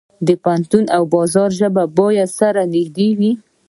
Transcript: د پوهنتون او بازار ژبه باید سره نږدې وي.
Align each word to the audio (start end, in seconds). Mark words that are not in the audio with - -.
د 0.27 0.29
پوهنتون 0.43 0.85
او 0.95 1.03
بازار 1.13 1.49
ژبه 1.59 1.83
باید 1.99 2.29
سره 2.39 2.61
نږدې 2.75 3.09
وي. 3.19 3.31